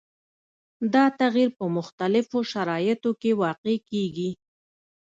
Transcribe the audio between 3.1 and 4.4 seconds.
کې واقع کیږي.